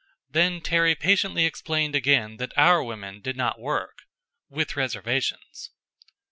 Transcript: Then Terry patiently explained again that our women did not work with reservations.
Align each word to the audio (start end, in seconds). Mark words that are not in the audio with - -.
Then 0.31 0.61
Terry 0.61 0.95
patiently 0.95 1.45
explained 1.45 1.93
again 1.93 2.37
that 2.37 2.57
our 2.57 2.81
women 2.83 3.21
did 3.21 3.37
not 3.37 3.59
work 3.61 3.99
with 4.49 4.75
reservations. 4.75 5.69